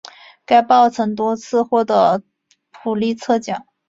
[0.47, 2.23] 该报曾多次获得
[2.73, 3.67] 普利策奖。